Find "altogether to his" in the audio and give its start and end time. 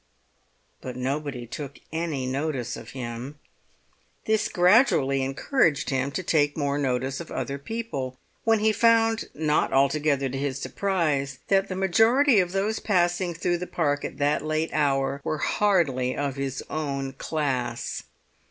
9.71-10.59